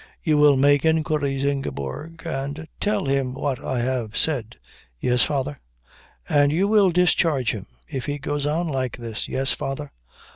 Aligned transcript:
You 0.23 0.39
will 0.39 0.57
make 0.57 0.83
inquiries, 0.83 1.45
Ingeborg, 1.45 2.25
and 2.25 2.67
tell 2.79 3.05
him 3.05 3.35
what 3.35 3.63
I 3.63 3.81
have 3.81 4.15
said." 4.17 4.55
"Yes, 4.99 5.23
father." 5.23 5.59
"And 6.27 6.51
you 6.51 6.67
will 6.67 6.89
discharge 6.89 7.51
him 7.51 7.67
if 7.87 8.05
he 8.05 8.17
goes 8.17 8.47
on 8.47 8.67
like 8.67 8.97
this." 8.97 9.27
"Yes, 9.27 9.53
father." 9.53 9.91